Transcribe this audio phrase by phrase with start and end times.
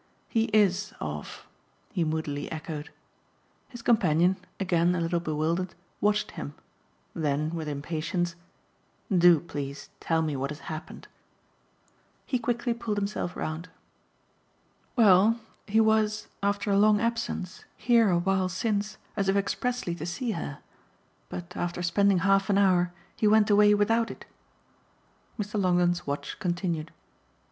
[0.29, 1.45] "He IS off,"
[1.91, 2.89] he moodily echoed.
[3.69, 6.55] His companion, again a little bewildered, watched him;
[7.13, 8.33] then with impatience:
[9.15, 11.07] "Do, please, tell me what has happened."
[12.25, 13.69] He quickly pulled himself round.
[14.95, 20.07] "Well, he was, after a long absence, here a while since as if expressly to
[20.07, 20.61] see her.
[21.29, 24.25] But after spending half an hour he went away without it."
[25.39, 25.61] Mr.
[25.61, 26.91] Longdon's watch continued.